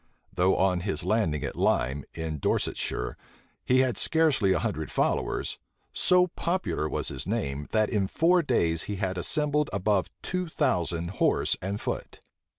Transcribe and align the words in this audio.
Though 0.33 0.57
on 0.57 0.79
his 0.79 1.03
landing 1.03 1.43
at 1.43 1.55
Lime, 1.55 2.05
in 2.15 2.39
Dorsetshire, 2.39 3.17
he 3.63 3.81
had 3.81 3.99
scarcely 3.99 4.51
a 4.51 4.57
hundred 4.57 4.89
followers, 4.91 5.59
so 5.93 6.25
popular 6.29 6.89
was 6.89 7.09
his 7.09 7.27
name, 7.27 7.67
that 7.71 7.87
in 7.87 8.07
four 8.07 8.41
days 8.41 8.85
he 8.89 8.95
had 8.95 9.15
assembled 9.15 9.69
above 9.71 10.09
two 10.23 10.47
thousand 10.47 11.11
horse 11.11 11.55
and 11.61 11.79
foot. 11.79 12.19